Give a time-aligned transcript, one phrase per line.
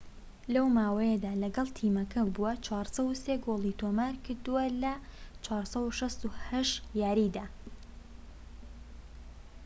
[0.53, 4.93] لەو ماوەیەدا کە لەگەڵ تیمەکە بووە، ٤٠٣ گۆڵی تۆمار کردووە لە
[5.43, 6.69] ٤٦٨
[7.01, 7.45] یاریدا